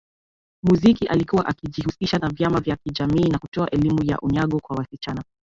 [0.63, 5.23] muziki alikuwa akijihusisha na vyama vya kijamii na kutoa elimu ya unyago kwa wasichana